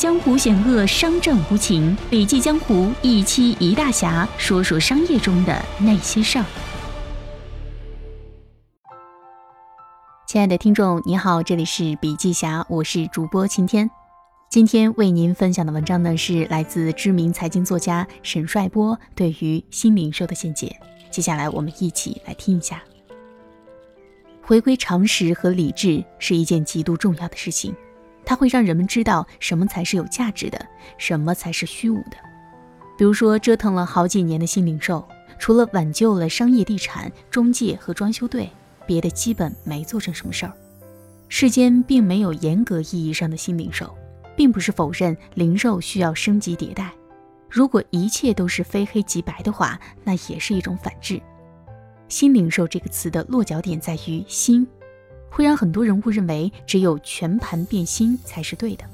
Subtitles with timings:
[0.00, 1.94] 江湖险恶，商战无情。
[2.08, 6.44] 笔记江湖一期一大侠，说说商业中的那些事儿。
[10.26, 13.90] 亲爱的听众，你好，这里是笔记侠，我是主播晴天。
[14.48, 20.74] 今天为您分享的文章呢，是来自知名财经作家沈帅波对于新零售的见解。
[21.10, 22.82] 接下来我们一起来听一下。
[24.40, 27.74] 回归常识和理智是一件极度重要的事情。
[28.24, 30.66] 它会让人们知道什么才是有价值的，
[30.98, 32.16] 什么才是虚无的。
[32.96, 35.06] 比如说，折腾了好几年的新零售，
[35.38, 38.50] 除了挽救了商业地产中介和装修队，
[38.86, 40.52] 别的基本没做成什么事儿。
[41.28, 43.96] 世间并没有严格意义上的新零售，
[44.36, 46.92] 并不是否认零售需要升级迭代。
[47.48, 51.20] 如果一切都是非黑即白的话，那也是一种反制。
[52.08, 54.66] 新零售这个词的落脚点在于新。
[55.30, 58.84] 会让很多人误认为只有全盘变新才是对的，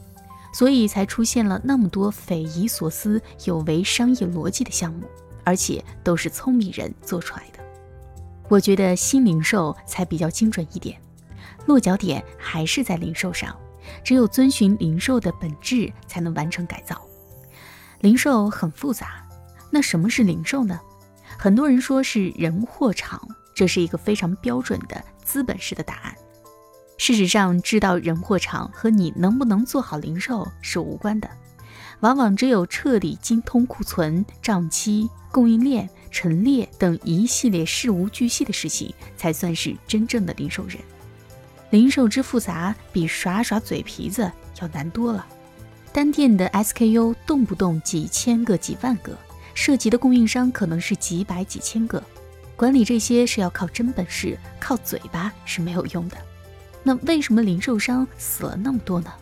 [0.52, 5.06] 所以才出现了那么多匪夷所思、有违商业逻辑的项目，
[5.44, 7.64] 而且都是聪明人做出来的。
[8.48, 11.00] 我觉得新零售才比较精准一点，
[11.66, 13.56] 落脚点还是在零售上，
[14.04, 17.00] 只有遵循零售的本质，才能完成改造。
[18.00, 19.26] 零售很复杂，
[19.70, 20.78] 那什么是零售呢？
[21.38, 23.20] 很多人说是人货场，
[23.54, 26.14] 这是一个非常标准的资本式的答案。
[26.98, 31.28] 事实上，知道人货场和你能不能做好零售是无关的。
[32.00, 40.78] 往往只有彻底精通库存、账期、供应链、陈列等一系列事无巨细的事情，才算是真正的零售人。
[41.70, 44.30] 零售之复杂，比耍耍嘴皮子
[44.60, 45.26] 要难多了。
[45.92, 49.16] 单店的 SKU 动不动几千个、几万个，
[49.54, 52.02] 涉及的供应商可能是几百、几千个。
[52.56, 56.16] 管理这些是要靠真本事，靠嘴巴是没有用的。
[56.86, 59.12] 那为什么零售商死了那么多呢？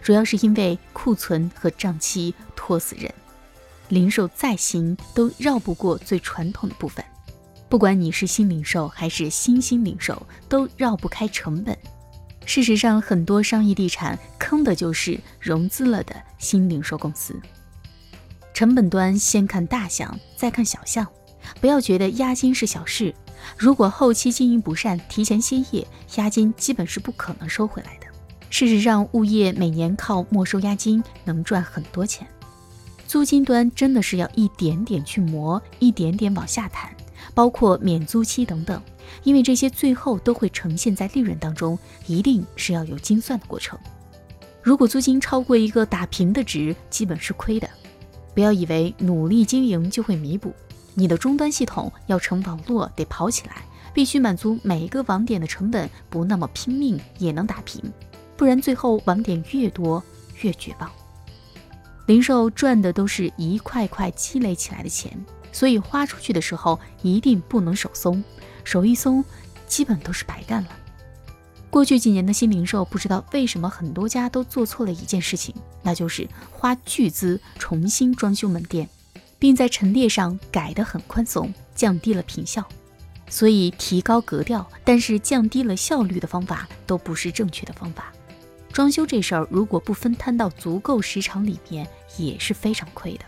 [0.00, 3.12] 主要是因为库存和账期拖死人。
[3.90, 7.04] 零售再新，都绕不过最传统的部分。
[7.68, 11.76] 不管你是新零售还是新兴零售，都绕不开成本。
[12.46, 17.38] 事实上，很多商业地产坑的就是融资了的新零售公司。
[18.54, 21.06] 成本端先看大项，再看小项，
[21.60, 23.14] 不要觉得押金是小事。
[23.56, 25.86] 如果后期经营不善，提前歇业，
[26.16, 28.06] 押金基本是不可能收回来的。
[28.50, 32.26] 事实上，物业每年靠没收押金能赚很多钱。
[33.06, 36.90] 租金端真的是要一点点去磨，一点点往下谈，
[37.34, 38.82] 包括免租期等等，
[39.22, 43.78] 因为这些最后都会呈现在利润当中，一定是要有精算的过程。
[44.62, 47.68] 如果租金超过一个打平的值，基本是亏的。
[48.34, 50.54] 不要以为努力经营就会弥补。
[50.94, 53.62] 你的终端系统要成网络得跑起来，
[53.94, 57.82] 必须满足每一个网点的成本，不那么拼命也能打平，
[58.36, 60.02] 不然最后网点越多
[60.42, 60.90] 越绝望。
[62.06, 65.16] 零售赚的都是一块块积累起来的钱，
[65.52, 68.22] 所以花出去的时候一定不能手松，
[68.64, 69.24] 手一松，
[69.66, 70.68] 基本都是白干了。
[71.70, 78.86] 过去几年的新零售，不知道为什么很多家都做错了一件事情，那就是花巨资重新装修门店。
[79.42, 82.64] 并在陈列上改得很宽松，降低了品效。
[83.28, 88.12] 所以提高格调，但是降低了效率的方法都不是正确的方法。
[88.72, 91.84] 装修这事儿如果不分摊到足够时长里面，
[92.16, 93.24] 也是非常亏的。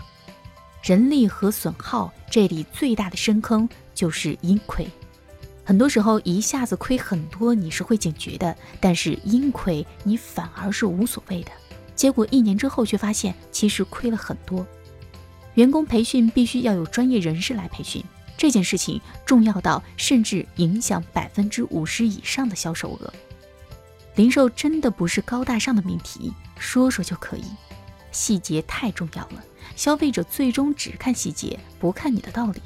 [0.84, 4.86] 人力和损耗这里最大的深坑就是阴亏。
[5.64, 11.50] 很多时候一下子亏很多，你是会警觉的，但是阴亏你反而是无所谓的。
[11.96, 14.64] 结果一年之后却发现其实亏了很多。
[15.54, 18.02] 员工培训必须要有专业人士来培训，
[18.36, 23.12] 这件事情重要到甚至影响百分之五十以上的销售额。
[24.16, 27.44] 零售真的不是高大上的命题，说说就可以，
[28.12, 29.44] 细节太重要了。
[29.76, 32.60] 消费者最终只看细节，不看你的道理。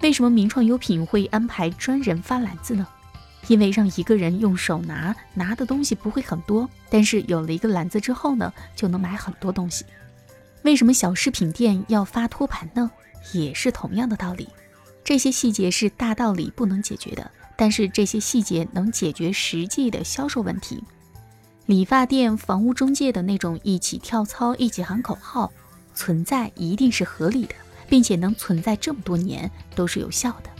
[0.00, 2.86] 为什么名创优品会安排专人发篮子呢？
[3.48, 9.84] 因为让一个人用手拿，拿的东西不会很多，但是有了一个篮子之后呢，就能买很多东西。
[10.62, 12.90] 为什么小饰品店要发托盘呢？
[13.32, 14.48] 也是同样的道理。
[15.04, 20.82] 这些细节是大道理不能解决的，但是这些细节能解决实际的销售问题。
[21.66, 25.52] 理发店、房屋中介的那种一起跳操、一起喊口号，
[25.94, 27.54] 存在一定是合理的，
[27.88, 30.50] 并且能存在这么多年都是有效的。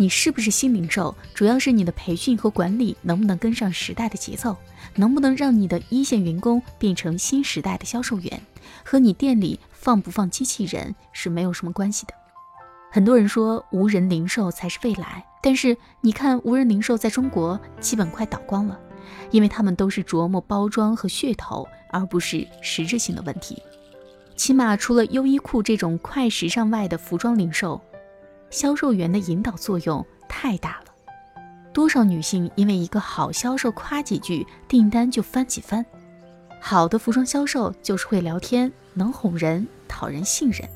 [0.00, 1.14] 你是不是新零售？
[1.34, 4.56] 主要是你的培训和管理能不能跟上时代的节奏，
[4.94, 8.40] 能不能让你的一线员工变成新时代的销售员？
[8.82, 12.14] 和你店里放不放机器人是没有什么关系的。
[12.90, 18.80] 很多人说无人零售才是未来，但是你看无人零售在中国基本快倒光了，
[19.30, 23.62] 因为他们都是琢磨包装和噱头，而不是实质性的问题。
[24.34, 27.78] 起码除了优衣库这种快时尚外的服装零售，
[28.50, 30.92] 销售员的引导作用太大了。
[31.72, 35.84] 多少女性因为一个好销售夸几句，订单就翻几番。
[36.60, 40.68] 好的服装销售就是会聊天，能哄人，讨人信任。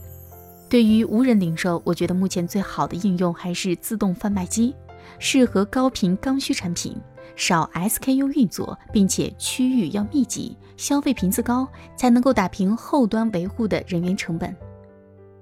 [0.68, 4.74] 对于无人零售，我觉得目前最好的应用还是自动贩卖机，
[5.18, 6.96] 适合高频刚需产品，
[7.36, 14.56] 少 SKU 运作，并且区域要密集，消费频次高，才能够打平后端维护的人员成本。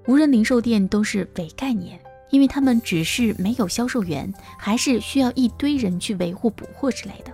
[0.07, 1.97] 无人零售店都是伪概念。
[2.33, 7.31] 因为他们只是没有销售员，还是需要一堆人去维护补货之类的。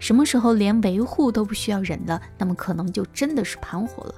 [0.00, 4.14] 什么时候连维护都不需要人了，那么可能就真的是盘活了。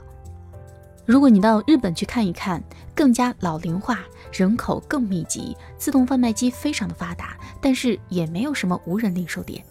[1.04, 4.00] 如果你到日本去看一看，更加老龄化，
[4.32, 9.62] 人口更密集，自动贩卖机非常的发达，但是也没有什么无人零售店。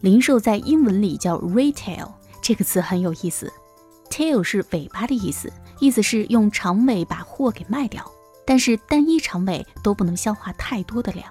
[0.00, 2.08] 零售在英文里叫 retail，
[2.40, 3.52] 这个词很有意思
[4.08, 8.10] ，tail 是尾巴的意思，意思是用长尾把货给卖掉。
[8.46, 11.26] 但是单一长尾都不能消化太多的量，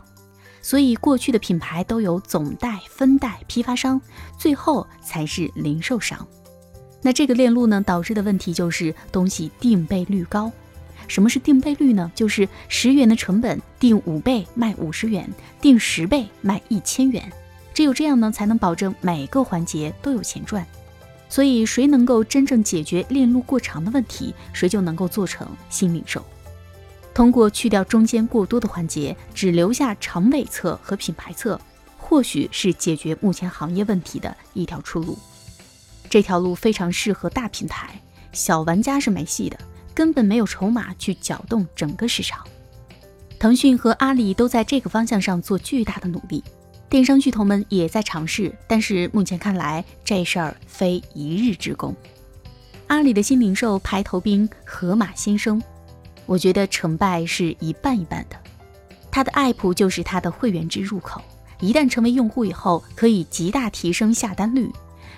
[0.62, 4.00] 所以过去的品牌都有总代、分代、批发商，
[4.38, 6.28] 最后才是零售商。
[7.02, 10.52] 那这个链路呢，导致的问题就是东西定倍率高。
[11.08, 12.12] 什么是定倍率呢？
[12.16, 15.30] 就是十元的成本定五倍卖五十元，
[15.62, 17.32] 定十倍卖一千元。
[17.76, 20.66] 只有这样呢，才能保证每个环节都有钱赚。
[21.30, 26.26] 所以谁能够真正解决链路过长的问题，谁就能够做成新零售。
[27.16, 31.58] 通过去掉中间过多的环节，只留下长尾侧和品牌侧，
[31.98, 35.18] 或许是解决目前行业问题的一条出路。
[36.10, 38.02] 这条路非常适合大平台，
[38.34, 39.58] 小玩家是没戏的，
[39.94, 42.46] 根本没有筹码去搅动整个市场。
[43.40, 46.44] 腾讯和阿里都在这个方向上做巨大的努力，
[46.90, 51.96] 电商巨头们也在尝试，但是目前看来这事儿非一日之功。
[52.88, 55.64] 阿里的新零售排头兵盒马鲜生。
[56.26, 58.36] 我觉得成败是一半一半的。
[59.12, 61.22] 它的 app 就是它的会员制入口，
[61.60, 64.70] 一旦成为用户以后，可以极大提升下单率。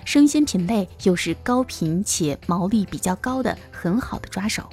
[0.04, 4.66] 生鲜品类又是高频且毛利比较高的很好的抓手，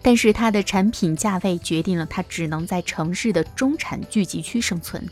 [0.00, 5.06] 但是它的产品价位决定了它只能在城市的中产聚集区生存，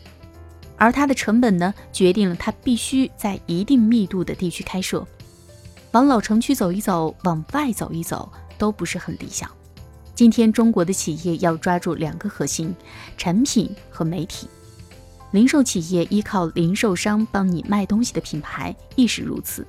[0.75, 5.07] 而它的成本呢，决定了它必须在一定密度的地区开设。
[5.91, 9.49] 往老城区走一走，往外走一走，都不是很理想。
[10.21, 12.75] 今天中国的企业要抓住两个核心：
[13.17, 14.47] 产品和媒体。
[15.31, 19.65] 零售企业依靠零售商帮你卖东西的品牌亦是如此。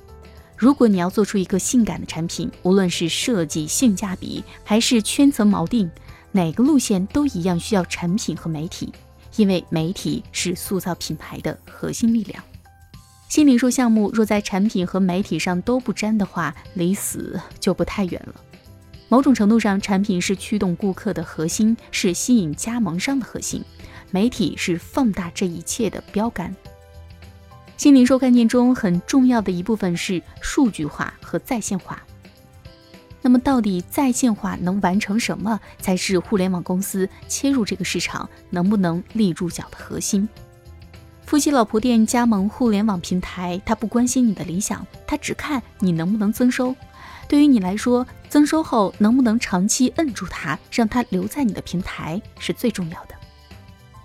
[0.55, 5.91] 如果你要做出一个性感的产品，无论是设计、性价比还是圈层锚定，
[6.33, 8.93] 哪个路线都一样需要产品和媒体，
[9.37, 12.45] 因为媒体是塑造品牌的核心力量。
[13.31, 18.35] 新零售项目若在产品和媒体上都不沾的话，离死就不太远了。
[19.13, 23.61] 某种程度上，产品是驱动顾客的核心，是吸引加盟商的核心；
[24.11, 26.57] 媒体是放大这一切的标杆。
[27.77, 32.03] 新零售概念中很重要的一部分是数据化和在线化。
[33.21, 40.27] 那么，到底在线化能完成什么，才是互联网公司切入这个市场能不能立住脚的核心？
[41.27, 46.75] 夫妻老婆店加盟互联网平台，他不关心你的理想，他只看你能不能增收。
[47.29, 53.15] 对于你来说，增收后能不能长期摁住它，让它留在你的平台是最重要的。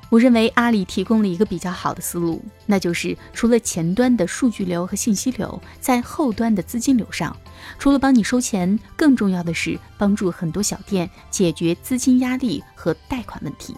[0.09, 7.35] 我认为阿里提供了一个比较好的思路，那就是除了前端的数据流和信息流，在后端的资金流上，
[7.77, 13.75] 除了帮你收钱，更重要的是帮助很多小店解决资金压力和贷款问题。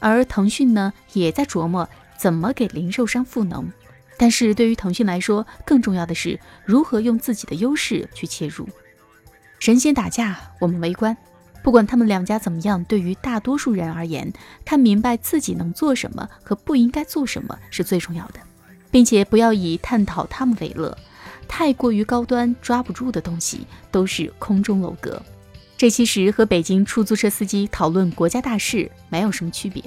[0.00, 1.88] 而腾讯呢，也在琢磨
[2.18, 3.70] 怎么给零售商赋能。
[4.20, 8.68] 但是对于腾讯来说，更重要的是如何用自己的优势去切入。
[9.58, 11.16] 神仙打架，我们围观。
[11.62, 14.30] 不管他们两家怎么样，对于大多数人而言，
[14.62, 18.40] 看明白自己能做什么和不应该做什么是最重要的，
[18.90, 20.94] 并且不要以探讨他们为乐。
[21.48, 25.22] 太过于高端、抓不住的东西都是空中楼阁。
[25.78, 29.82] 这其实和北京出租车司机讨论国家大事没有什么区别。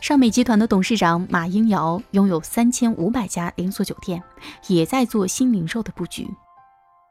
[0.00, 4.22] 尚美集团的董事长马英尧拥有三千五百家连锁酒店，
[4.66, 6.26] 也在做新零售的布局。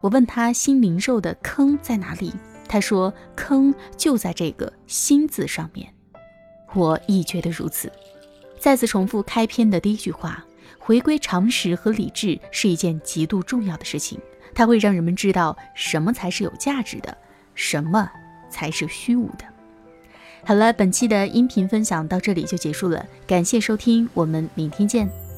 [0.02, 2.34] 我问他新零售的坑在哪里，
[2.68, 5.88] 他说坑就在这个“新”字上面。
[6.74, 7.92] 我亦觉得如此。
[8.60, 10.44] 再次重复开篇的第一句话：
[10.80, 14.20] 回归常识和理智是一件极度重要的事情，
[14.56, 17.16] 它会让人们知道什么才是有价值的，
[17.54, 18.10] 什么
[18.50, 19.46] 才是虚无的。
[20.46, 25.29] 好了，本期的音频分享到这里就结束了，感谢收听，我们明天见。